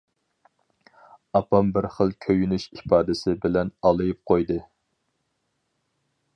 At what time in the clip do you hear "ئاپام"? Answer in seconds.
1.39-1.69